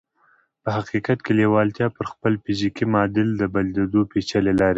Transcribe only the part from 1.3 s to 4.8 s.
لېوالتیا پر خپل فزیکي معادل د بدلېدو پېچلې لارې لري